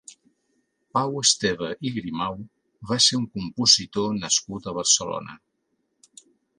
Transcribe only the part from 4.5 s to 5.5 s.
a Barcelona.